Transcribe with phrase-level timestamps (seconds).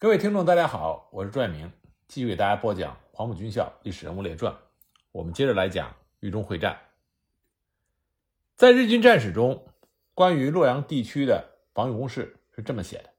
[0.00, 1.72] 各位听众，大家好，我是朱爱明，
[2.06, 4.52] 继续给大家播讲《黄埔军校历史人物列传》。
[5.10, 6.78] 我们接着来讲豫中会战。
[8.54, 9.66] 在日军战史中，
[10.14, 13.10] 关于洛阳地区的防御工事是这么写的：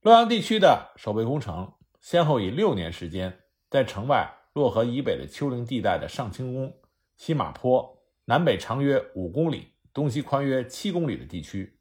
[0.00, 6.74] 洛阳地区的守备工程，先后以六年时间，在城外洛河以北的丘陵地带的上清宫、
[7.18, 11.78] 西马坡南北长约五公里、东西宽约七公里的地区，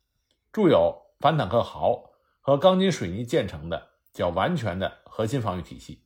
[0.51, 2.04] 筑有反坦克壕。
[2.45, 6.03] 和钢筋水泥建成的较完全的核心防御体系，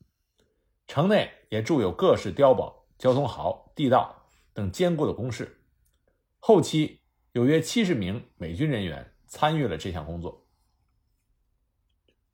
[0.88, 5.62] 城内也筑有各式碉堡、交通壕、地道等坚固的工事。
[6.38, 7.02] 后期
[7.34, 10.48] 有约七十名美军人员参与了这项工作。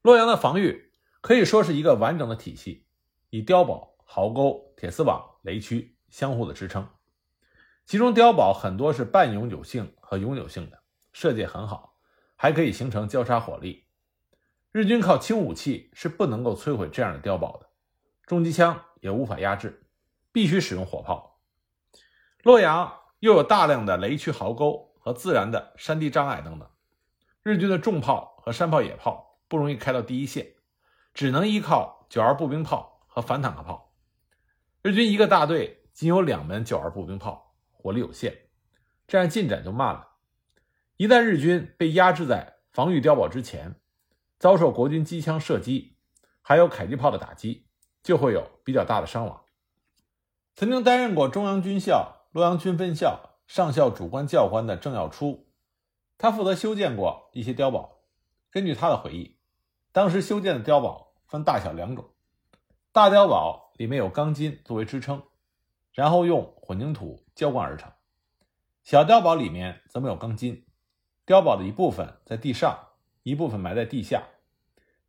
[0.03, 2.85] 洛阳的防御可以说是一个完整的体系，
[3.31, 6.87] 以碉堡、壕沟、铁丝网、雷区相互的支撑。
[7.87, 11.97] 其中碉堡很多是半永久性和永久性的，设计很好，
[12.35, 13.83] 还可以形成交叉火力。
[14.75, 17.69] 日军靠轻武器是不能够摧毁这样的碉堡的，
[18.25, 19.85] 重机枪也无法压制，
[20.33, 21.39] 必须使用火炮。
[22.43, 26.69] 洛阳又有大量的雷区、壕沟和自然的山地障碍等等，
[27.41, 30.45] 日军的重炮和山炮、野炮不容易开到第一线，
[31.13, 33.93] 只能依靠九二步兵炮和反坦克炮。
[34.81, 38.49] 日军一个大队仅有两门九二步兵炮，火力有限，
[39.07, 40.09] 这样进展就慢了。
[40.97, 43.79] 一旦日军被压制在防御碉堡之前，
[44.45, 45.97] 遭受国军机枪射击，
[46.43, 47.65] 还有迫击炮的打击，
[48.03, 49.41] 就会有比较大的伤亡。
[50.53, 55.47] 曾经担任过中央军校洛阳军分校上校主官教官的郑耀初，
[56.19, 58.03] 他负责修建过一些碉堡。
[58.51, 59.39] 根据他的回忆，
[59.91, 62.07] 当时修建的碉堡分大小两种，
[62.91, 65.23] 大碉堡里面有钢筋作为支撑，
[65.91, 67.89] 然后用混凝土浇灌而成；
[68.83, 70.67] 小碉堡里面则没有钢筋，
[71.25, 72.77] 碉堡的一部分在地上。
[73.27, 74.21] 一部分埋在地下，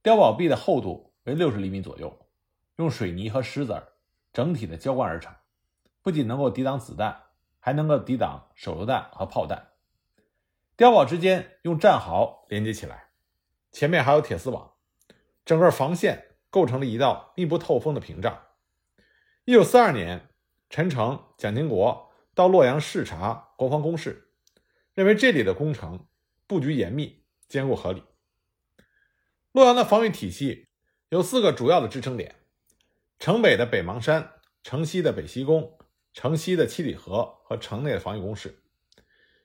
[0.07, 2.17] 碉堡壁的厚度为六十厘米左右，
[2.77, 3.89] 用水泥和石子儿
[4.33, 5.35] 整体的浇灌而成，
[6.01, 7.23] 不仅能够抵挡子弹，
[7.59, 9.73] 还能够抵挡手榴弹和炮弹。
[10.77, 13.09] 碉堡之间用战壕连接起来，
[13.73, 14.75] 前面还有铁丝网，
[15.45, 18.41] 整个防线构成了一道密不透风的屏障。
[19.45, 20.29] 一九四二年，
[20.71, 24.31] 陈诚、蒋经国到洛阳视察国防工事，
[24.95, 26.07] 认为这里的工程
[26.47, 27.25] 布局严密。
[27.49, 28.05] 坚固合理。
[29.57, 30.69] 洛阳的防御体系
[31.09, 32.35] 有四个主要的支撑点：
[33.19, 35.79] 城北的北邙山、城西的北西宫、
[36.13, 38.63] 城西的七里河和城内的防御工事。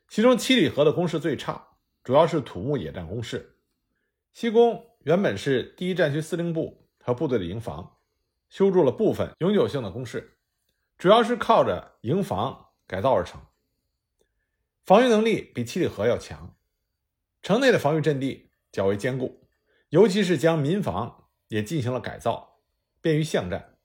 [0.10, 1.66] 其中七里河的工事最差，
[2.04, 3.56] 主要是土木野战工事。
[4.34, 7.96] 西宫原本是第一战区司令部和部队的营房，
[8.50, 10.38] 修筑了部分永久性的工事，
[10.98, 13.40] 主要是靠着营房改造而成，
[14.84, 16.54] 防御能力比七里河要强。
[17.42, 19.41] 城内的防御阵地较为坚固，
[19.92, 22.62] 尤其是将民房也进行了改造，
[23.02, 23.76] 便于巷战，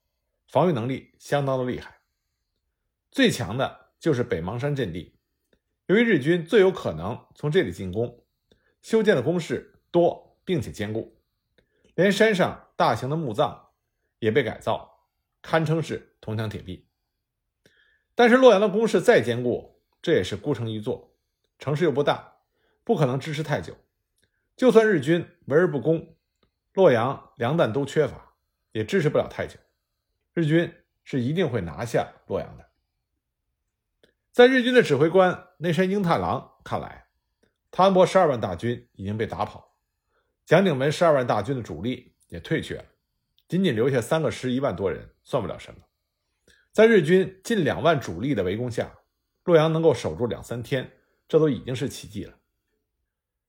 [0.46, 1.98] 防御能力相当的厉害。
[3.10, 5.18] 最强的就是北邙山阵地，
[5.86, 8.24] 由于日军最有可能从这里进攻，
[8.82, 11.18] 修建的工事多并且坚固，
[11.96, 13.70] 连山上大型的墓葬
[14.20, 15.08] 也被改造，
[15.42, 16.86] 堪称是铜墙铁壁。
[18.14, 21.16] 但是洛阳的工事再坚固，这也是孤城一座，
[21.58, 22.34] 城市又不大。
[22.84, 23.76] 不可能支持太久，
[24.56, 26.16] 就算日军围而不攻，
[26.72, 28.34] 洛阳粮弹都缺乏，
[28.72, 29.58] 也支持不了太久。
[30.32, 30.72] 日军
[31.04, 32.66] 是一定会拿下洛阳的。
[34.32, 37.06] 在日军的指挥官内山英太郎看来，
[37.70, 39.76] 汤恩伯十二万大军已经被打跑，
[40.44, 42.84] 蒋鼎文十二万大军的主力也退却了，
[43.48, 45.80] 仅仅留下三个师一万多人，算不了什么。
[46.72, 48.94] 在日军近两万主力的围攻下，
[49.44, 50.90] 洛阳能够守住两三天，
[51.28, 52.38] 这都已经是奇迹了。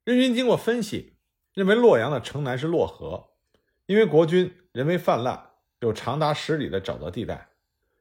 [0.07, 1.17] 日军经过分析，
[1.53, 3.31] 认为洛阳的城南是洛河，
[3.87, 5.49] 因为国军人为泛滥，
[5.81, 7.49] 有长达十里的沼泽地带，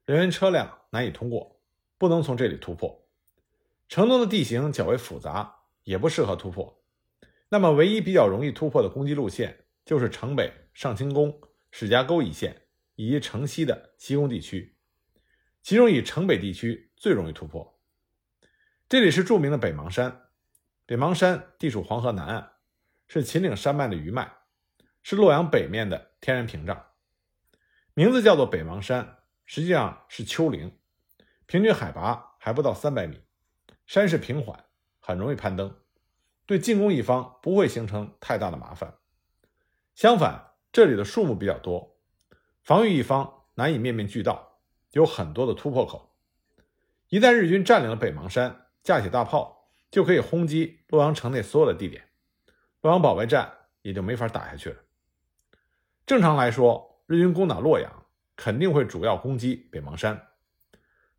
[0.05, 1.61] 人员车辆难以通过，
[1.99, 3.09] 不能从这里突破。
[3.89, 6.81] 城东的地形较为复杂，也不适合突破。
[7.49, 11.41] 那么，唯一比较容易突破的攻击路线，就是城北上清宫、
[11.73, 14.77] 史家沟一线以及城西的西宫地区，
[15.61, 17.81] 其中以城北地区最容易突破。
[18.89, 20.23] 这里是著名的北邙山。
[20.87, 22.53] 北邙山地处黄河南岸，
[23.09, 24.31] 是秦岭山脉的余脉，
[25.03, 26.87] 是洛阳北面的天然屏障。
[27.93, 30.79] 名字叫做北邙山，实际上是丘陵，
[31.47, 33.21] 平均海拔还不到三百米，
[33.85, 34.65] 山势平缓，
[35.01, 35.77] 很容易攀登，
[36.47, 38.95] 对进攻一方不会形成太大的麻烦。
[39.97, 41.99] 相反，这里的树木比较多，
[42.63, 44.61] 防御一方难以面面俱到，
[44.93, 46.15] 有很多的突破口。
[47.09, 49.56] 一旦日军占领了北邙山，架起大炮。
[49.91, 52.09] 就可以轰击洛阳城内所有的地点，
[52.83, 53.53] 洛阳保卫战
[53.83, 54.77] 也就没法打下去了。
[56.05, 58.07] 正常来说，日军攻打洛阳，
[58.37, 60.29] 肯定会主要攻击北邙山。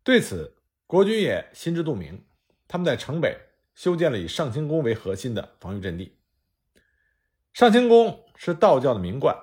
[0.02, 0.56] 对此，
[0.86, 2.24] 国军也心知肚明，
[2.66, 3.36] 他们在城北
[3.74, 6.18] 修建了以上清宫为核心的防御阵地。
[7.52, 9.36] 上清宫是道教的名观，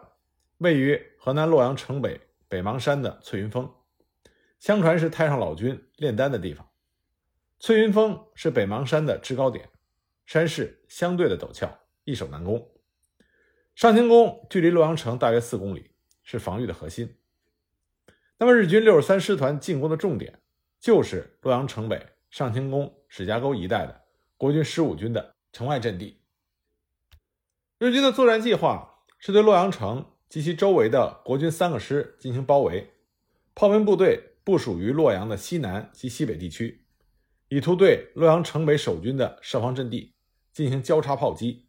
[0.60, 3.72] 位于河南洛阳城北北邙山的翠云峰，
[4.60, 6.68] 相传是太上老君炼丹的地方。
[7.66, 9.72] 翠云峰是北邙山的制高点，
[10.28, 12.70] 山势相对的陡峭，易守难攻。
[13.74, 15.90] 上清宫距离洛阳城大约四公里，
[16.24, 17.18] 是防御的核心。
[18.38, 20.44] 那么日军六十三师团进攻的重点，
[20.80, 24.04] 就是洛阳城北上清宫史家沟一带的
[24.38, 26.22] 国军十五军的城外阵地。
[27.80, 32.94] 日军的作战计划是对洛阳城及其周围的国军三个师进行包围，
[33.56, 36.85] 炮兵部队部署于洛阳的西南及西北地区，
[37.50, 40.16] 以图对洛阳城北守军的设防阵地
[40.52, 41.68] 进行交叉炮击。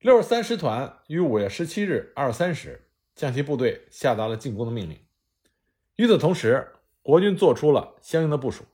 [0.00, 4.98] 六十三师团于五月十七日二十三时将其部队下达了进攻的命令。
[5.96, 8.64] 与此同时，国军做出了相应的部署。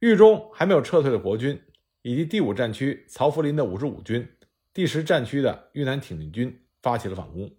[0.00, 1.62] 豫中还没有撤退的国军，
[2.02, 4.28] 以及第五战区曹福林的五十五军。
[4.72, 7.50] 第十战区的豫南挺进军发起了反攻，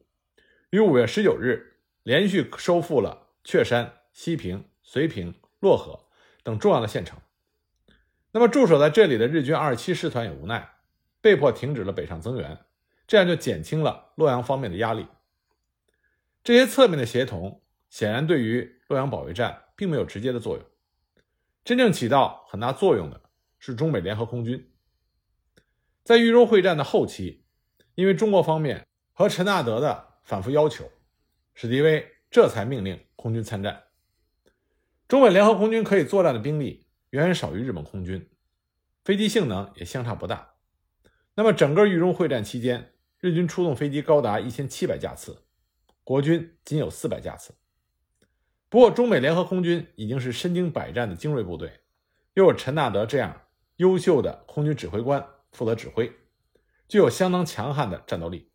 [0.69, 6.07] 于五月十九日连续收复了确山、西平、绥平、漯河
[6.43, 7.19] 等重要的县城。
[8.37, 10.69] 那么驻守在这里的日军二十七师团也无奈，
[11.21, 12.55] 被迫停止了北上增援，
[13.07, 15.07] 这样就减轻了洛阳方面的压力。
[16.43, 20.63] 这些侧面的协同显然对于洛阳保卫战并没有直接的作用，
[21.63, 23.19] 真正起到很大作用的
[23.57, 24.71] 是中美联合空军。
[26.03, 27.43] 在豫中会战的后期，
[27.95, 30.87] 因为中国方面和陈纳德的反复要求，
[31.55, 33.85] 史迪威这才命令空军参战。
[35.07, 36.86] 中美联合空军可以作战的兵力
[37.17, 38.29] 远远少于日本空军，
[39.03, 40.53] 飞机性能也相差不大。
[41.33, 45.41] 那么，整个豫中会战期间，日军出动飞机高达一千七百架次，
[46.03, 47.55] 国军仅有四百架次。
[48.69, 51.79] 不过，中美联合空军已经是身经百战的精锐部队，
[52.35, 53.47] 又有陈纳德这样
[53.77, 55.27] 优秀的空军指挥官。
[55.53, 56.13] 负责指挥，
[56.87, 58.51] 具有相当强悍的战斗力，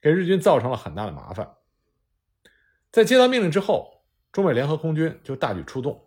[0.00, 1.56] 给日军造成了很大的麻烦。
[2.90, 6.03] 在接到命令之后，中美联合空军就大举出动，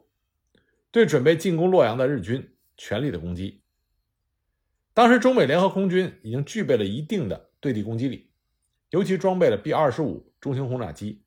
[0.92, 3.63] 对准备进攻洛阳的日军全力的攻击。
[4.94, 8.31] 当时，中美联合空军已经具备了一定的对地攻击力，
[8.89, 11.24] 尤其装备了 B 二十五中型轰炸机。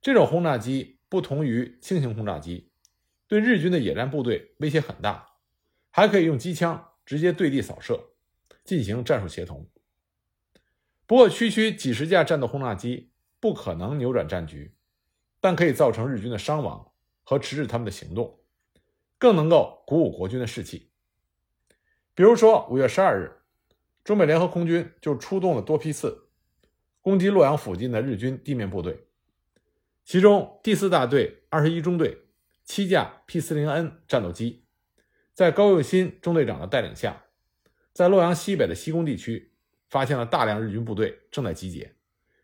[0.00, 2.70] 这种轰炸机不同于轻型轰炸机，
[3.28, 5.26] 对日军的野战部队威胁很大，
[5.90, 6.88] 还可以用机枪。
[7.04, 8.14] 直接对地扫射，
[8.64, 9.68] 进行战术协同。
[11.04, 13.10] 不过，区区几十架战斗轰炸机
[13.40, 14.76] 不可能扭转战局，
[15.40, 16.92] 但可以造成日军的伤亡
[17.24, 18.38] 和迟滞他们的行动，
[19.22, 20.90] 更能够鼓舞国军的士气。
[22.12, 23.30] 比如说，五月十二日，
[24.02, 26.28] 中美联合空军就出动了多批次
[27.00, 29.06] 攻击洛阳附近的日军地面部队，
[30.04, 32.24] 其中第四大队二十一中队
[32.64, 34.64] 七架 P 四零 N 战斗机。
[35.32, 37.26] 在高佑新中队长的带领下，
[37.92, 39.52] 在洛阳西北的西宫地区，
[39.88, 41.94] 发现了大量日军部队正在集结，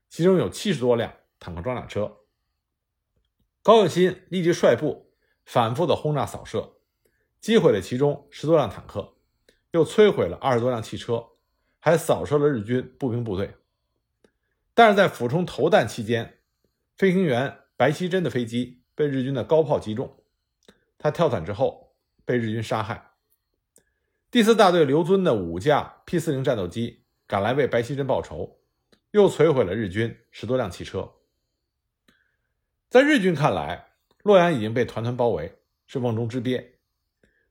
[0.09, 2.19] 其中有七十多辆坦克装甲车。
[3.65, 5.08] 高佑新立即率部
[5.49, 6.75] 反复的轰炸扫射，
[7.41, 9.15] 击毁了其中十多辆坦克，
[9.71, 11.29] 又摧毁了二十多辆汽车，
[11.79, 13.55] 还扫射了日军步兵部队。
[14.75, 16.41] 但是在俯冲投弹期间，
[16.99, 20.23] 飞行员白希珍的飞机被日军的高炮击中，
[20.99, 21.89] 他跳伞之后。
[22.27, 23.13] 被日军杀害。
[24.31, 28.61] 第四大队刘遵的五架 P 四零战斗机赶来为白希珍报仇，
[29.13, 31.15] 又摧毁了日军十多辆汽车。
[32.91, 33.88] 在日军看来，
[34.23, 36.79] 洛阳已经被团团包围，是瓮中之鳖。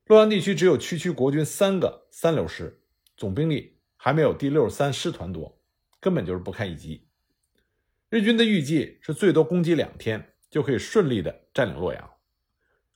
[0.06, 2.82] 洛阳地区只有区区国军三个三流师，
[3.16, 5.60] 总兵力还没有第六十三师团多，
[6.00, 7.08] 根本就是不堪一击。
[8.10, 12.12] 日军的预计是最多攻击两天就可以顺利的占领洛阳，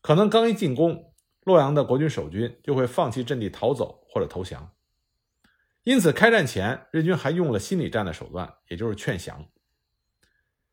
[0.01, 1.13] 可能刚一进攻。
[1.43, 4.75] 洛阳的国军守军就会放弃阵地逃走或者投降，
[5.81, 9.49] 因此开战前日军还用了心理战的手段，也就是劝降。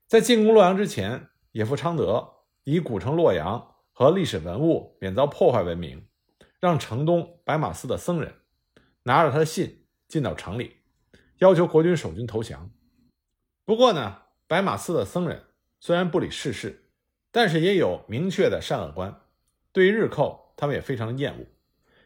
[0.06, 2.37] 在进攻洛阳之前，野夫昌德
[2.70, 6.06] 以古城洛阳和历史文物免遭破坏为名，
[6.60, 8.34] 让城东白马寺的僧人
[9.04, 10.76] 拿着他的信进到城里，
[11.38, 12.70] 要求国军守军投降。
[13.64, 15.46] 不过呢，白马寺的僧人
[15.80, 16.90] 虽然不理世事，
[17.30, 19.18] 但是也有明确的善恶观，
[19.72, 20.52] 对于日寇。
[20.54, 21.46] 他们也非常的厌恶，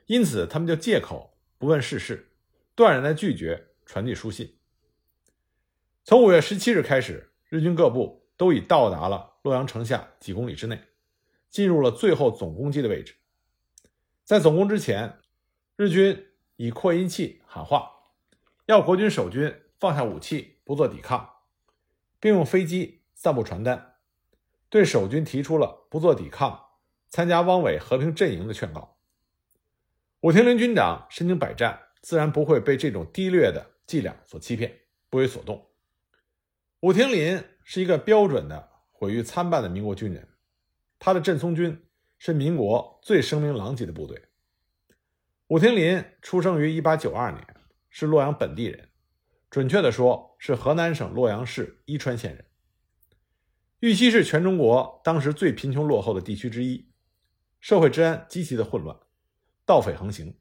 [0.04, 2.32] 因此他们就借口不问世事，
[2.74, 4.58] 断然的拒绝传递书信。
[6.04, 10.80] 从五月十七日开始，日军各部都已到达了洛阳城下几公里之内，
[11.50, 13.16] 进入了最后总攻击的位置。
[14.24, 15.18] 在总攻之前，
[15.76, 17.90] 日军以扩音器喊话，
[18.66, 21.28] 要国军守军放下武器，不做抵抗，
[22.20, 23.96] 并用飞机散布传单，
[24.68, 26.68] 对守军提出了不做抵抗、
[27.08, 28.96] 参加汪伪和平阵营的劝告。
[30.20, 35.68] 武庭林军长身经百战，自然不会被这种低劣的伎俩所欺骗，不为所动。
[36.78, 38.70] 武庭林是一个标准的
[39.02, 40.28] 毁誉参半的民国军人，
[41.00, 41.76] 他的镇松军
[42.20, 44.28] 是民国最声名狼藉的部队。
[45.48, 47.56] 武庭林出生于1892年，
[47.90, 48.90] 是洛阳本地人，
[49.50, 52.46] 准确的说是河南省洛阳市伊川县人。
[53.80, 56.88] 玉溪是全中国当时最贫穷落后的地区之一，
[57.58, 58.96] 社会治安极其的混乱，
[59.66, 60.38] 盗匪横行。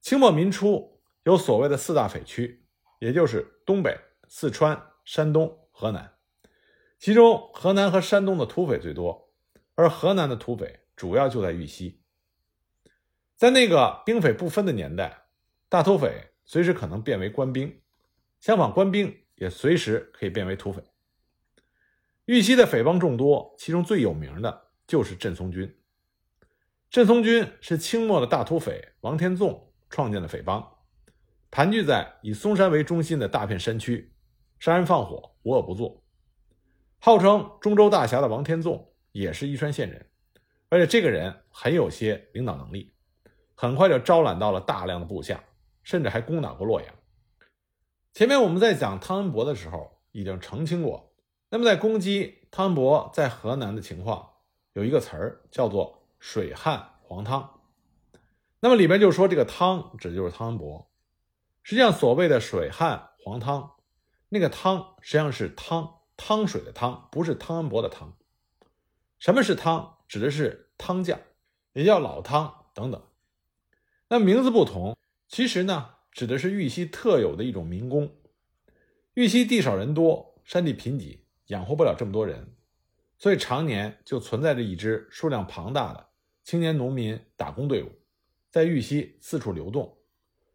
[0.00, 2.64] 清末民初有所谓的四大匪区，
[3.00, 3.98] 也就是东北、
[4.28, 6.12] 四川、山东、河南，
[6.98, 9.30] 其中河南和山东的土匪最多，
[9.76, 12.02] 而河南的土匪主要就在玉溪。
[13.36, 15.26] 在那个兵匪不分的年代，
[15.68, 17.80] 大土匪随时可能变为官兵，
[18.40, 20.82] 相反，官兵也随时可以变为土匪。
[22.24, 25.72] 玉溪的匪帮众多，其中最有名的就是镇嵩军。
[26.90, 30.78] 镇嵩军是清末的大土匪王天纵创建的匪帮，
[31.48, 34.12] 盘踞在以嵩山为中心的大片山区，
[34.58, 36.02] 杀人放火，无恶不作。
[37.00, 40.06] 号称中州大侠的王天纵也是伊川县人，
[40.68, 42.92] 而且这个人很有些领导能力，
[43.54, 45.44] 很快就招揽到了大量的部下，
[45.82, 46.94] 甚至还攻打过洛阳。
[48.12, 51.14] 前面我们在讲汤恩伯的时候已经澄清过。
[51.50, 54.28] 那么，在攻击汤恩伯在河南的情况，
[54.72, 57.60] 有一个词儿叫做“水旱黄汤”。
[58.60, 60.90] 那么里边就说这个汤指的就是汤恩伯。
[61.62, 63.76] 实际上，所谓的“水旱黄汤”，
[64.28, 68.14] 那个汤实际上是汤汤水的汤，不是汤恩伯的汤。
[69.18, 69.96] 什么是汤？
[70.06, 71.18] 指的是汤匠，
[71.72, 73.02] 也叫老汤等等。
[74.08, 74.98] 那名字不同，
[75.28, 78.14] 其实呢，指的是玉溪特有的一种民工。
[79.14, 81.20] 玉溪地少人多，山地贫瘠。
[81.46, 82.54] 养活不了这么多人，
[83.16, 86.08] 所以常年就存在着一支数量庞大的
[86.44, 87.90] 青年农民打工队伍，
[88.50, 89.96] 在玉溪四处流动，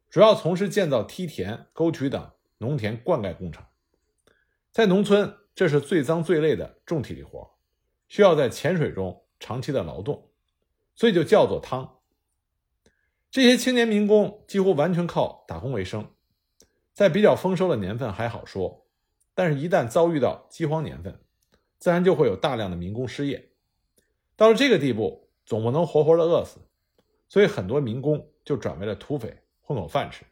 [0.07, 3.65] 主要从事建造梯田、沟渠等农田灌溉工程。
[4.71, 7.57] 在农村，这是最脏最累的重体力活，
[8.07, 10.31] 需要在浅水中长期的劳动，
[10.95, 11.99] 所以就叫做汤。
[13.29, 16.11] 这些青年民工几乎完全靠打工为生，
[16.93, 18.87] 在比较丰收的年份还好说。
[19.35, 21.19] 但是，一旦遭遇到饥荒年份，
[21.79, 23.51] 自然就会有大量的民工失业。
[24.35, 26.59] 到了这个地步，总不能活活的饿死，
[27.27, 30.23] 所以很多民工就转为了土匪，混口饭吃。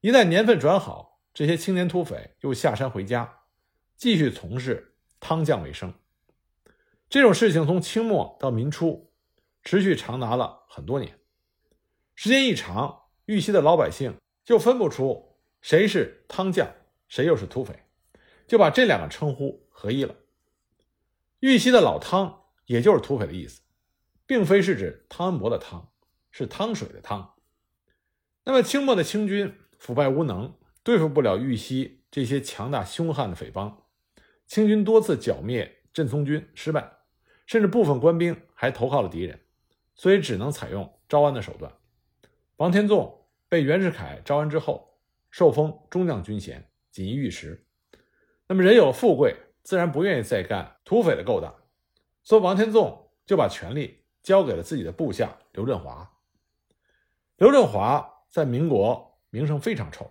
[0.00, 3.41] 一旦年份转好，这些青年土匪又下山回家，
[4.02, 5.94] 继续从事汤匠为生。
[7.08, 9.12] 这种事情从清末到民初，
[9.62, 11.20] 持续长达了很多年。
[12.16, 16.74] 时间一长，玉溪的老百姓就分不出谁是汤匠。
[17.06, 17.84] 谁又是土匪，
[18.48, 20.16] 就把这两个称呼合一了。
[21.38, 23.60] 玉溪的老汤，也就是土匪的意思，
[24.26, 25.92] 并非是指汤恩伯的汤，
[26.32, 27.34] 是汤水的汤。
[28.42, 33.81] 那么清末的清军腐败无能，对付不了玉溪这些强大凶悍的匪帮，
[34.52, 36.92] 清军多次剿灭镇嵩军失败，
[37.46, 39.40] 甚至部分官兵还投靠了敌人，
[39.94, 41.72] 所以只能采用招安的手段。
[42.56, 44.98] 王天纵被袁世凯招安之后，
[45.30, 46.68] 受封中将军衔。
[46.90, 47.64] 锦衣玉食，
[48.46, 51.54] 那么人有富贵，自然不愿意再干土匪的勾当，
[52.22, 56.12] 所以王天纵就把权力交给了自己的部下刘振华。
[57.38, 60.10] 刘振华在民国名声非常臭，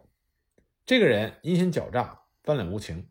[0.84, 3.08] 这个人阴险狡诈、翻脸无情，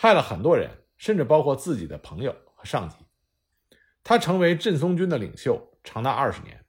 [0.00, 2.94] 害了很多人，甚至包括自己的朋友和上级。
[4.04, 6.64] 他成为镇松军的领袖长达二十年，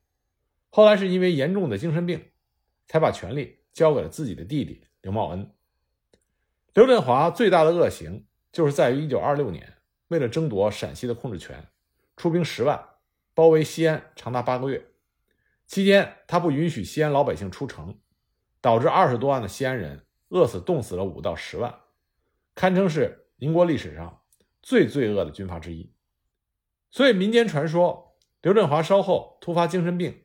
[0.72, 2.32] 后来是因为严重的精神病，
[2.88, 5.54] 才把权力交给了自己的弟弟刘茂恩。
[6.74, 11.68] 刘振华最大的恶行，就是在于1926年，为了争夺陕西的控制权，
[12.18, 12.84] 出兵十万，
[13.36, 14.88] 包围西安长达八个月。
[15.68, 18.00] 期间，他不允许西安老百姓出城，
[18.60, 21.82] 导致二十多万的西安人饿死、冻死了五到十万，
[22.56, 24.22] 堪称是民国历史上
[24.62, 25.92] 最罪恶的军阀之一。
[26.92, 30.22] 所以，民间传说刘振华稍后突发精神病，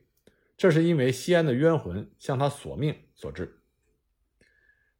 [0.55, 3.61] 这是因为西安的冤魂向他索命所致。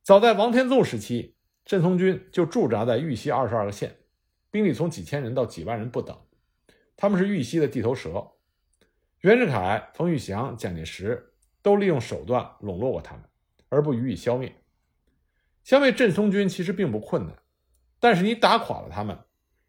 [0.02, 1.34] 早在王天纵时期。
[1.66, 3.98] 镇嵩军就驻扎在玉溪二十二个县，
[4.52, 6.16] 兵力从几千人到几万人不等。
[6.96, 8.34] 他们是玉溪的地头蛇。
[9.22, 13.24] 袁世凯、冯玉祥、蒋介石都利用手段笼络过他们，
[13.70, 14.56] 而不予以消灭。
[15.64, 17.36] 消灭镇嵩军其实并不困难，
[18.06, 19.18] 但是你打垮了他们，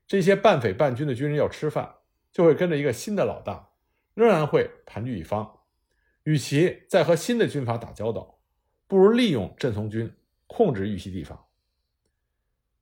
[0.07, 1.95] 这些半匪半军的军人要吃饭，
[2.31, 3.71] 就会跟着一个新的老大，
[4.12, 5.61] 仍然会盘踞一方。
[6.25, 8.38] 与其再和新的军阀打交道，
[8.87, 10.14] 不如利用镇松军
[10.47, 11.47] 控制玉溪地方。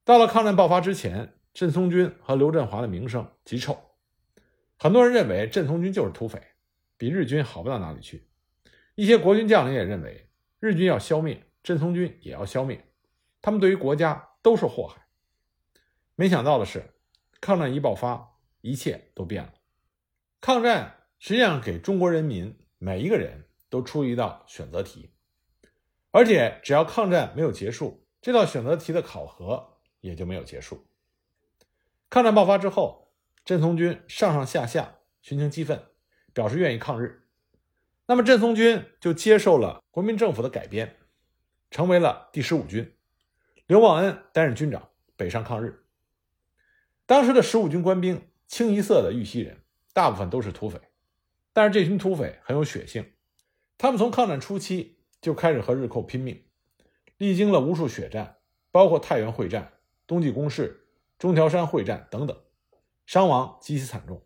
[0.03, 3.77] 到了抗战爆发之前，镇松军和刘振华的名声极臭，
[4.77, 6.41] 很多人认为镇松军就是土匪，
[6.97, 8.27] 比日军好不到哪里去。
[8.95, 12.85] 一些国军将领也认为，日军要消灭，镇松军也要消灭，
[13.41, 15.04] 他们对于国家都是祸害。
[16.15, 16.93] 没想到的是，
[17.41, 19.53] 抗战一爆发，一切都变了。
[20.39, 25.11] 抗战实际上给中国人民每一个人都出一道选择题，
[26.11, 30.87] 而且只要抗战没有结束，这道选择题的考核也就没有结束。
[32.09, 35.83] 抗战爆发之后，镇松军上上下下群情激愤，
[36.31, 37.27] 表示愿意抗日。
[38.05, 40.95] 那么镇松军就接受了国民政府的改编，
[41.71, 42.95] 成为了第十五军，
[43.67, 45.84] 刘茂恩担任军长，北上抗日。
[47.05, 49.61] 当时的十五军官兵清一色的玉溪人，
[49.93, 50.79] 大部分都是土匪，
[51.53, 53.13] 但是这群土匪很有血性，
[53.77, 56.43] 他们从抗战初期就开始和日寇拼命，
[57.17, 58.37] 历经了无数血战，
[58.71, 59.73] 包括太原会战、
[60.07, 62.37] 冬季攻势、中条山会战等等，
[63.05, 64.25] 伤亡极其惨重。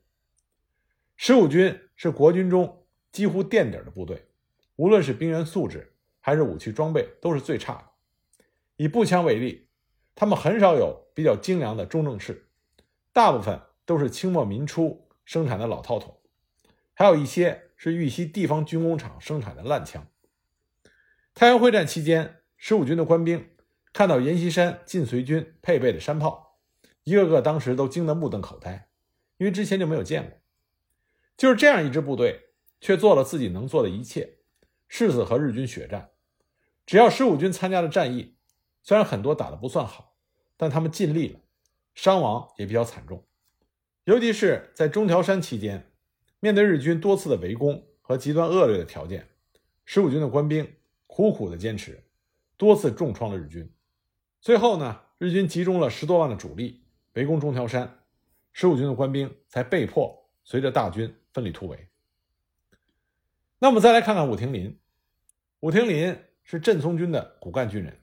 [1.18, 2.76] 十五军是国军中。
[3.12, 4.28] 几乎垫底的部队，
[4.76, 8.46] 无论是兵员素质还是武器装备，都是最差的。
[8.76, 9.68] 以步枪为例，
[10.14, 12.49] 他们很少有比较精良的中正式，
[13.12, 16.20] 大部分都是清末民初生产的老套筒，
[16.94, 20.08] 还有一些是玉溪地方军工厂生产的烂枪。
[21.34, 23.50] 太原会战期间，十五军的官兵
[23.94, 26.60] 看到阎锡山晋绥军配备的山炮，
[27.04, 28.90] 一个个当时都惊得目瞪口呆，
[29.38, 30.40] 因为之前就没有见过。
[31.38, 32.48] 就是这样一支部队。
[32.82, 34.38] 却做了自己能做的一切，
[34.88, 36.12] 誓死和日军血战。
[36.86, 38.38] 只要十五军参加的战役，
[38.82, 40.16] 虽然很多打得不算好，
[40.56, 41.42] 但他们尽力了，
[42.02, 43.22] 伤亡也比较惨重。
[44.06, 45.92] 尤其是在中条山期间，
[46.40, 49.28] 面对日军多次的围攻和极端恶劣的条件，
[49.84, 50.66] 十五军的官兵
[51.08, 52.02] 苦苦的坚持，
[52.56, 53.70] 多次重创了日军。
[54.40, 56.82] 最后呢，日军集中了十多万的主力
[57.16, 58.00] 围攻中条山，
[58.54, 61.90] 十五军的官兵才被迫随着大军奋力突围。
[63.60, 64.80] 那我们再来看看武庭林。
[65.60, 67.94] 武庭林是镇松军的骨干军人，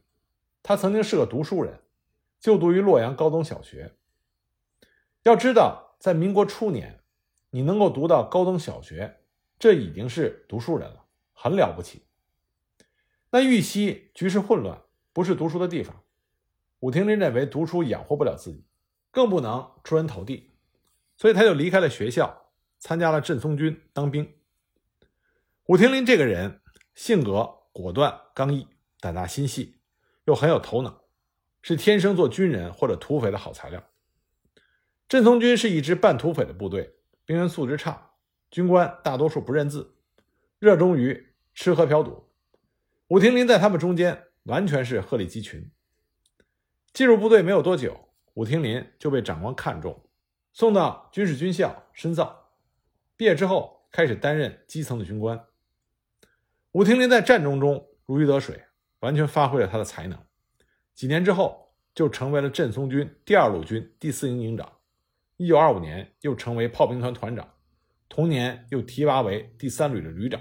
[0.63, 1.81] 他曾经是个读书人，
[2.47, 3.97] 就读于洛阳高等小学。
[5.25, 7.03] 要知道，在民国初年，
[7.51, 9.17] 你能够读到高等小学，
[9.59, 12.07] 这已经是读书人了，很了不起。
[13.31, 14.81] 那玉溪局势混乱，
[15.13, 16.05] 不是读书的地方。
[16.79, 18.65] 武庭林认为读书养活不了自己，
[19.11, 20.53] 更不能出人头地，
[21.17, 24.33] 所以他就离开了学校，参加了镇松军当兵。
[25.65, 26.61] 武庭林这个人
[26.95, 28.69] 性格果断刚毅，
[29.01, 29.81] 胆大心细，
[30.27, 31.03] 又很有头脑，
[31.69, 33.83] 是天生做军人或者土匪的好材料。
[35.09, 38.13] 镇松军是一支半土匪的部队，兵员素质差，
[38.53, 39.97] 军官大多数不认字，
[40.61, 42.31] 热衷于吃喝嫖赌。
[43.09, 45.69] 武庭林在他们中间完全是鹤立鸡群。
[46.93, 50.09] 进入部队没有多久，武庭林就被长官看中，
[50.53, 52.53] 送到军事军校深造。
[53.17, 55.45] 毕业之后，开始担任基层的军官。
[56.71, 58.67] 武庭林在战争中如鱼得水，
[59.01, 60.26] 完全发挥了他的才能。
[60.97, 64.73] 几年之后，就成为了镇松军第二路军第四营营长。
[65.37, 67.47] 一九二五年，又成为炮兵团团长。
[68.09, 70.41] 同年，又提拔为第三旅的旅长。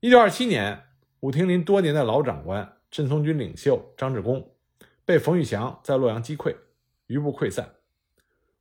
[0.00, 0.82] 一九二七年，
[1.20, 4.56] 武庭林多年的老长官镇松军领袖张志功
[5.04, 6.56] 被冯玉祥在洛阳击溃，
[7.06, 7.74] 余部溃散。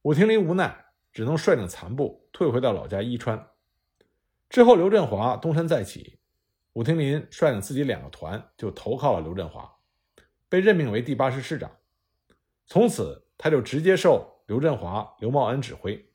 [0.02, 3.48] 武庭林无奈，只能率领残部退回到老家伊川。
[4.50, 6.20] 之后，刘振华东山再起，
[6.74, 9.79] 武庭林率领自己两个团就投靠了刘振华，
[10.50, 11.78] 被任命为第八师师长。
[12.66, 16.12] 从此，他就直接受刘振华、刘茂恩指挥，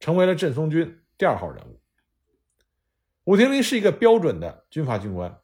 [0.00, 1.80] 成为了镇松军第二号人物。
[3.24, 5.40] 武庭林是一个标准的军阀军官，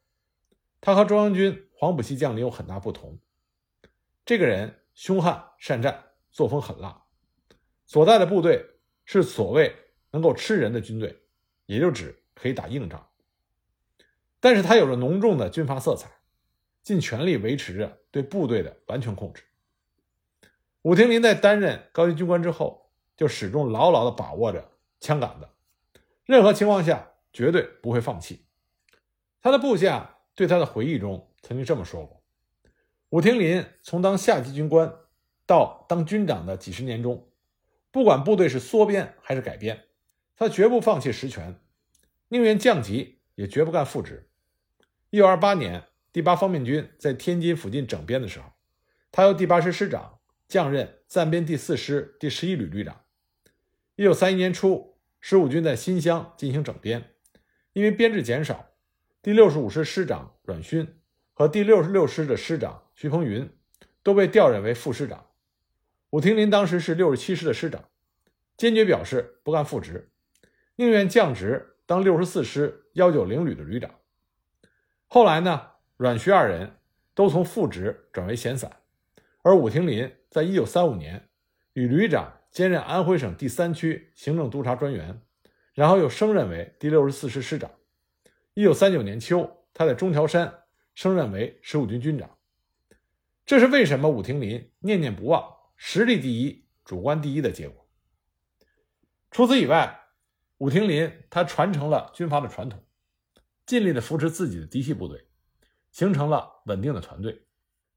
[0.80, 3.20] 他和中央军黄埔系将领有很大不同。
[4.24, 7.04] 这个人凶悍善战，作风狠辣，
[7.84, 8.64] 所带的部队
[9.04, 9.76] 是所谓
[10.10, 11.20] 能够吃人的军队。
[11.66, 13.08] 也就指可以打硬仗，
[14.38, 16.10] 但是他有着浓重的军阀色彩，
[16.84, 19.42] 尽全力维持着对部队的完全控制。
[20.82, 24.70] 武庭林在担任高级军官之后，就始终牢牢地把握着
[25.00, 25.48] 枪杆子，
[26.26, 28.44] 任何情况下绝对不会放弃。
[29.40, 32.22] 他的部下对他的回忆中曾经这么说过：
[33.08, 34.94] 武庭林从当下级军官
[35.46, 37.28] 到当军长的几十年中，
[37.90, 39.84] 不管部队是缩编还是改编。
[40.36, 41.58] 他绝不放弃实权，
[42.28, 44.28] 宁愿降级也绝不干副职。
[45.10, 45.84] 一九二八年，
[46.14, 48.52] 第八方面军在天津附近整编的时候，
[49.10, 53.00] 他由第八师师长降任暂编第四师第十一旅旅长。
[53.96, 57.16] 一九三一年初，十五军在新乡进行整编，
[57.72, 58.66] 因为编制减少，
[59.22, 60.86] 第六十五师师长阮勋
[61.32, 63.50] 和第六十六师的师长徐鹏云
[64.04, 65.26] 都被调任为副师长。
[66.10, 67.88] 武廷林当时是六十七师的师长，
[68.56, 70.12] 坚决表示不干副职，
[70.76, 73.90] 宁愿降职当六十四师幺九零旅的旅长。
[75.08, 76.76] 后来呢，阮徐二人
[77.14, 78.78] 都从副职转为闲散，
[79.42, 81.28] 而武廷林在一九三五年
[81.72, 85.20] 与旅长兼任安徽省第三区行政督察专员，
[85.72, 87.70] 然后又升任为第六十四师师长。
[88.54, 90.62] 一九三九年秋，他在中条山
[90.94, 92.38] 升任为十五军军长。
[93.46, 95.44] 这是为什么武廷林念念不忘
[95.76, 97.86] 实力第一、主观第一的结果。
[99.30, 100.00] 除此以外，
[100.58, 102.82] 武廷林他传承了军阀的传统，
[103.66, 105.26] 尽力的扶持自己的嫡系部队，
[105.94, 107.46] 形成了稳定的团队。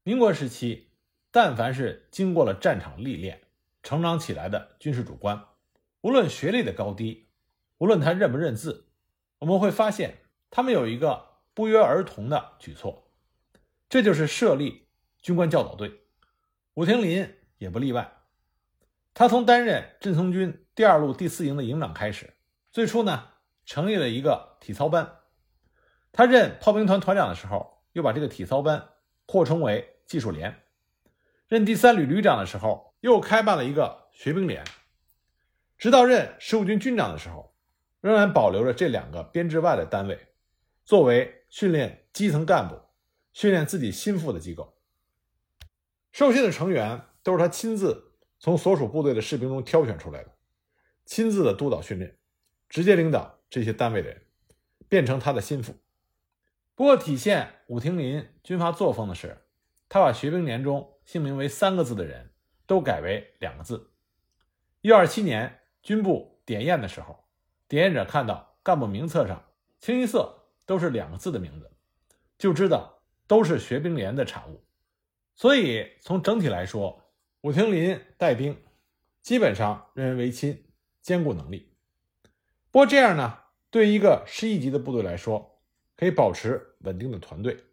[0.04, 0.92] 民国时期，
[1.32, 3.42] 但凡是经过了战场历练、
[3.82, 5.44] 成长起来的军事主官，
[6.00, 7.28] 无论学历的高低，
[7.78, 8.86] 无论他认不认字，
[9.40, 10.18] 我们会发现。
[10.50, 13.10] 他们有一个不约而同的举措，
[13.90, 14.88] 这就是设立
[15.20, 16.04] 军官教导队。
[16.72, 18.22] 武廷林也不例外。
[19.12, 22.32] 他从担任镇淞军第二路第四营的营长开始，
[22.72, 23.28] 最初呢
[23.66, 25.18] 成立了一个体操班。
[26.12, 28.90] 他任炮兵团团长的时候，又把这个体操班
[29.26, 30.62] 扩充为技术连。
[31.48, 34.62] 任第三旅旅长的时候，又开办了一个学兵连。
[35.76, 37.52] 直到任十五军军长的时候，
[38.00, 40.28] 仍然保留着这两个编制外的单位。
[40.84, 42.80] 作为训练基层干部、
[43.32, 44.78] 训练自己心腹的机构，
[46.12, 50.30] 受训的成员都是他亲自从所属部队的士兵中挑选出来的，
[51.04, 52.16] 亲自的督导训练，
[52.68, 54.22] 直接领导这些单位的人，
[54.88, 55.74] 变成他的心腹。
[56.78, 59.36] 不过，体现武廷林军阀作风的是，
[59.88, 62.30] 他把学兵连中姓名为三个字的人
[62.68, 63.90] 都改为两个字。
[64.82, 67.24] 一九二七年军部点验的时候，
[67.66, 69.44] 点验者看到干部名册上
[69.80, 70.36] 清一色。
[70.66, 71.72] 都是两个字的名字，
[72.36, 74.62] 就知道都是学兵连的产物。
[75.34, 77.10] 所以从整体来说，
[77.40, 78.62] 武廷林带兵
[79.22, 80.66] 基本上任人为亲，
[81.00, 81.72] 兼顾能力。
[82.70, 83.38] 不过这样呢，
[83.70, 85.58] 对一个师一级的部队来说，
[85.96, 87.64] 可以保持稳定的团队。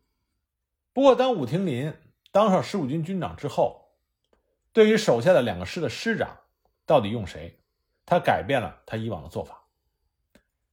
[0.93, 1.93] 不过当武廷林
[2.31, 3.89] 当上十五军军长之后，
[4.71, 6.37] 对于手下的两个师的师长
[6.85, 7.59] 到底用谁，
[8.05, 9.67] 他改变了他以往的做法。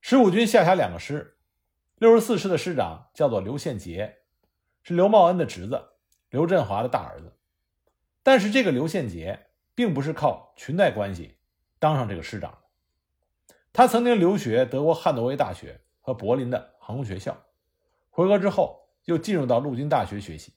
[0.01, 1.39] 十五军下辖两个师。
[1.97, 4.23] 六十四师的师长叫做刘宪杰，
[4.83, 5.81] 是刘茂恩的侄子，
[6.31, 7.39] 刘振华的大儿子。
[8.25, 11.39] 但是这个刘宪杰并不是靠裙带关系
[11.79, 17.41] 当上这个师长的，他曾经留学德国汉诺威大学和柏林的航空学校，
[18.15, 20.53] 回国之后又进入到陆军大学学习。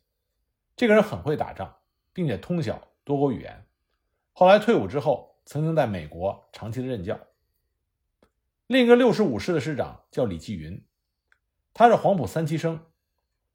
[0.75, 1.73] 这个人很会打仗，
[2.11, 3.65] 并且通晓多国语言。
[4.33, 7.17] 后来退伍之后，曾经在美国长期的任教。
[8.67, 10.85] 另一个六十五师的师长叫李继云。
[11.73, 12.85] 他是黄埔三期生，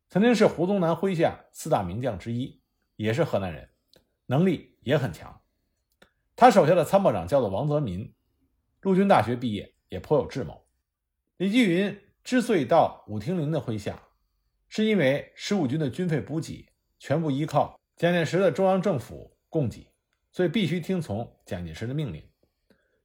[0.09, 2.63] 曾经是胡宗南麾下四大名将之一，
[2.97, 3.69] 也是河南人，
[4.25, 5.43] 能力也很强。
[6.37, 8.15] 他手下的参谋长叫做王泽民，
[8.81, 10.67] 陆军大学毕业，也颇有智谋。
[11.37, 14.01] 李继云之所以到武廷林的麾下，
[14.69, 16.65] 是因为十五军的军费补给
[16.97, 19.93] 全部依靠蒋介石的中央政府供给，
[20.31, 22.23] 所以必须听从蒋介石的命令。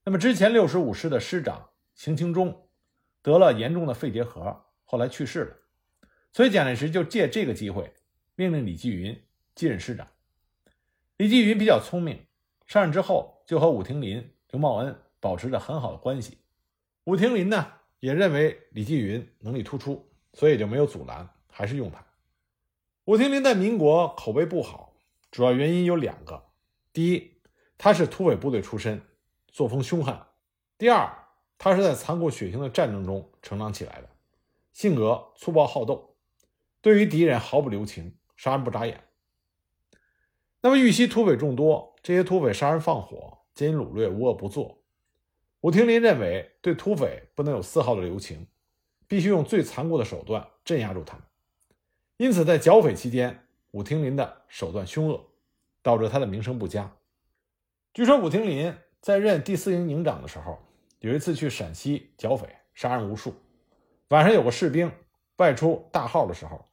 [0.04, 2.70] 那么之前六十五师的师长邢清忠
[3.24, 4.64] 得了严重的肺结核。
[4.84, 5.58] 后来去世了，
[6.32, 7.92] 所以蒋介石就借这个机会
[8.36, 9.20] 命令李继云
[9.56, 10.08] 继任师长。
[11.18, 12.28] 李继云比较聪明，
[12.68, 16.38] 上任之后就和武廷林、刘茂恩保持着很好的关系。
[17.06, 17.72] 武廷林呢
[18.06, 22.06] 也认为李继云能力突出，所以就没有阻拦，还是用他。
[23.06, 24.94] 武廷林在民国口碑不好，
[25.32, 26.44] 主要原因有两个：
[26.94, 27.32] 第一，
[27.80, 29.02] 他是土匪部队出身，
[29.48, 30.20] 作风凶悍；
[30.78, 31.12] 第二，
[31.58, 34.10] 他是在残酷血腥的战争中成长起来的。
[34.72, 36.16] 性格粗暴好斗，
[36.82, 39.04] 对于敌人毫不留情，杀人不眨眼。
[40.62, 44.85] 那么豫西土匪众多，这些土匪杀人放火、奸淫掳掠，无恶不作。
[45.66, 48.46] 武廷林认为，对土匪不能有丝毫的留情，
[49.08, 51.26] 必须用最残酷的手段镇压住他们。
[52.18, 55.26] 因此，在剿匪期间，武廷林的手段凶恶，
[55.82, 56.96] 导致他的名声不佳。
[57.96, 60.60] 据说，武廷林在任第四营营长的时候，
[61.00, 63.34] 有一次去陕西剿匪，杀人无数。
[64.10, 64.92] 晚上有个士兵
[65.38, 66.64] 外出大号的时候，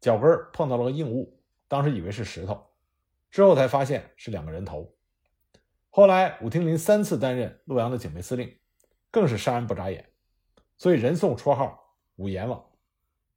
[0.00, 2.64] 脚跟碰到了个硬物，当时以为是石头，
[3.28, 4.88] 之后才发现是两个人头。
[5.96, 8.54] 后来武廷林三次担任洛阳的警备司令，
[9.10, 10.10] 更是杀人不眨眼，
[10.76, 12.62] 所以人送绰号“武阎王”。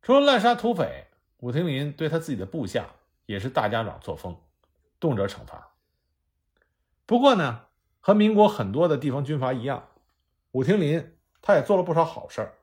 [0.03, 2.89] 除了滥杀土匪，武廷林对他自己的部下
[3.25, 4.35] 也是大家长作风，
[4.99, 5.71] 动辄惩罚。
[7.05, 7.61] 不过呢，
[8.01, 9.87] 和民国很多的地方军阀一样，
[10.51, 12.53] 武廷林他也做了不少好事儿。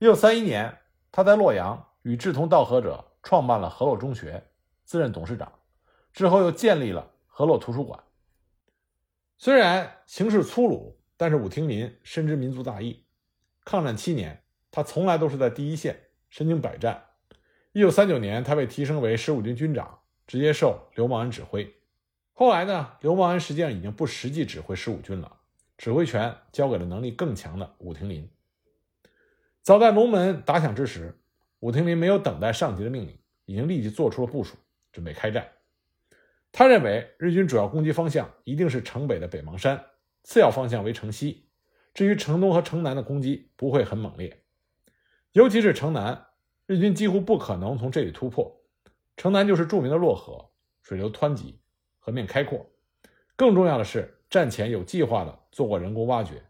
[0.00, 4.50] 一九三一年，他在洛阳与志同道合者创办了河洛中学，
[4.84, 5.50] 自任董事长，
[6.12, 7.98] 之后又建立了河洛图书馆。
[9.40, 13.04] 虽然形势粗鲁，但是武亭林深知民族大义。
[13.64, 15.96] 抗战七年，他从来都是在第一线，
[16.28, 17.04] 身经百战。
[17.70, 21.72] 一九三九年，他被提升为十五军军长，直接受刘茂恩指挥。
[22.32, 25.38] 后来呢，刘茂恩实际上已经不实际指挥十五军了，
[25.76, 28.28] 指挥权交给了能力更强的武亭林。
[29.62, 31.16] 早在龙门打响之时，
[31.60, 34.56] 武亭林没有等待上级的命令，已经立即做出了部署，
[34.90, 35.46] 准备开战。
[36.50, 39.84] 他认为日军主要攻击方向一定是城北的北邙山，
[40.24, 41.48] 次要方向为城西。
[41.94, 44.44] 至于城东和城南的攻击不会很猛烈，
[45.32, 46.28] 尤其是城南，
[46.66, 48.60] 日军几乎不可能从这里突破。
[49.16, 50.50] 城南就是著名的洛河，
[50.82, 51.60] 水流湍急，
[51.98, 52.70] 河面开阔。
[53.34, 56.44] 更重要的是，战前有计划的做过人工挖掘，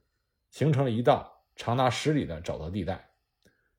[0.50, 3.10] 形成了一道长达十里的沼泽地带。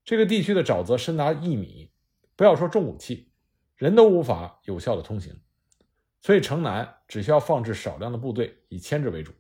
[0.04, 1.92] 这个地区的沼泽深达一米，
[2.36, 3.32] 不要说重武器，
[3.76, 5.40] 人都无法有效的通行。
[6.22, 9.32] 所以城南只需要放置少量的部队以牵制为主。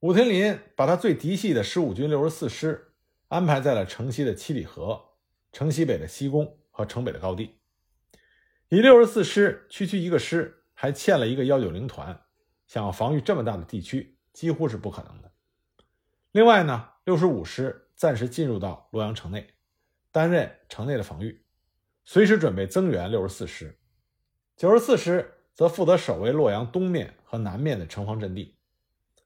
[0.00, 2.92] 武亭林把他最嫡系的十五军六十四师
[3.28, 5.00] 安排在了城西的七里河、
[5.52, 7.58] 城西北的西宫和城北的高地。
[8.68, 12.20] 以六十四师区区一个师，还欠了一个幺九零团，
[12.66, 15.32] 想要防御这么大的地区，几乎是不可能的。
[16.32, 19.54] 另外呢，六十五师暂时进入到洛阳城内，
[20.10, 21.44] 担任城内的防御，
[22.04, 23.78] 随时准备增援六十四师。
[24.56, 25.32] 九十四师。
[25.56, 28.54] 则负责守卫洛阳东面和南面的城防阵地，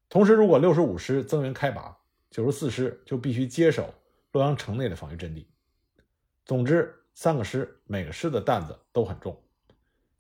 [0.09, 1.99] 同时，如果六十五师增援开拔，
[2.31, 3.93] 九十四师就必须接手
[4.31, 5.51] 洛阳城内的防御阵地。
[6.45, 9.43] 总之，三个师每个师的担子都很重，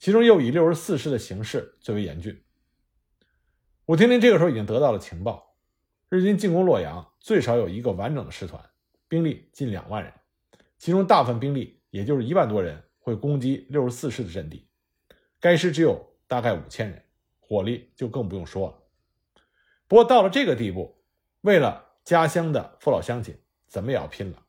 [0.00, 2.42] 其中又以六十四师的形势最为严峻。
[3.86, 5.54] 武亭林这个时候已经得到了情报，
[6.08, 8.60] 日军进攻洛阳最少有一个完整的师团，
[9.06, 10.12] 兵力近两万人，
[10.76, 14.66] 其中大部分兵力，也就是一万多人，会攻击六十四师的阵地。
[15.40, 17.02] 该师只有大概五千人，
[17.38, 18.78] 火力就更不用说了。
[19.88, 21.02] 不过到了这个地步，
[21.40, 24.42] 为了家乡的父老乡亲，怎么也要拼了。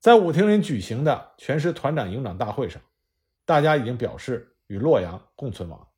[0.00, 2.80] 在武亭林举行的全师团长营长大会上，
[3.44, 5.88] 大家已经表示与洛阳共存亡。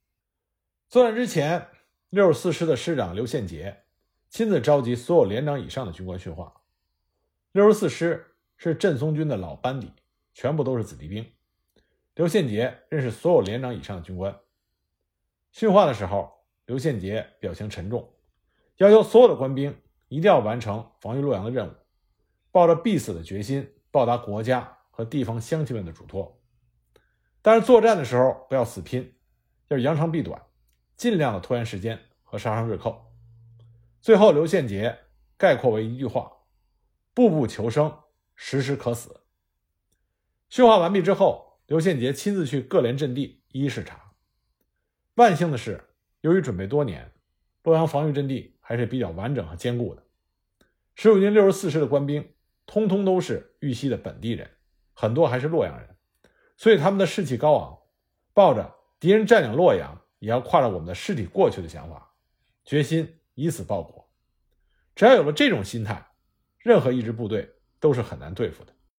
[0.88, 1.68] 作战之前，
[2.10, 3.84] 六十四师的师长刘宪杰
[4.28, 6.52] 亲自召集所有连长以上的军官训话。
[7.52, 9.92] 六十四师是镇松军的老班底，
[10.34, 11.24] 全部都是子弟兵。
[12.16, 14.40] 刘宪杰认识所有连长以上的军官。
[15.52, 16.32] 训话的时候，
[16.64, 18.10] 刘宪杰表情沉重，
[18.78, 21.74] 要求所有的官兵一定要完成防御洛阳的任务，
[22.50, 26.40] 抱着必死的决心报答国家和地方乡亲们的嘱托。
[27.42, 29.14] 但是作战的时候不要死拼，
[29.68, 30.40] 要扬长避短，
[30.96, 33.12] 尽量的拖延时间和杀伤日寇。
[34.00, 34.98] 最后，刘宪杰
[35.36, 36.32] 概括为一句话
[37.12, 37.94] ：“步步求生，
[38.34, 39.20] 时时可死。”
[40.48, 41.44] 训话完毕之后。
[41.66, 44.12] 刘宪杰亲自去各连阵地一一视察。
[45.14, 45.82] 万幸的是，
[46.20, 47.10] 由于准备多年，
[47.64, 50.04] 洛阳防御阵地还是比较完整和坚固的。
[50.94, 52.32] 十五军六十四师的官兵，
[52.66, 54.48] 通通都是玉溪的本地人，
[54.92, 55.96] 很多还是洛阳人，
[56.56, 57.78] 所以他们的士气高昂，
[58.32, 62.14] 抱着敌人占领洛阳也要跨着我们的尸体过去的想法，
[62.64, 64.08] 决心以死报国。
[64.94, 66.06] 只要有了这种心态，
[66.58, 68.72] 任何一支部队都是很难对付的。